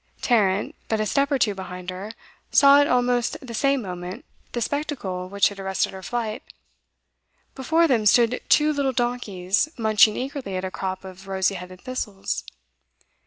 Tarrant, 0.23 0.73
but 0.89 0.99
a 0.99 1.05
step 1.05 1.29
or 1.31 1.37
two 1.37 1.53
behind 1.53 1.91
her, 1.91 2.11
saw 2.51 2.81
at 2.81 2.87
almost 2.87 3.37
the 3.39 3.53
same 3.53 3.83
moment 3.83 4.25
the 4.53 4.59
spectacle 4.59 5.29
which 5.29 5.49
had 5.49 5.59
arrested 5.59 5.93
her 5.93 6.01
flight. 6.01 6.41
Before 7.53 7.87
them 7.87 8.07
stood 8.07 8.41
two 8.49 8.73
little 8.73 8.93
donkeys 8.93 9.69
munching 9.77 10.17
eagerly 10.17 10.57
at 10.57 10.65
a 10.65 10.71
crop 10.71 11.05
of 11.05 11.27
rosy 11.27 11.53
headed 11.53 11.81
thistles. 11.81 12.43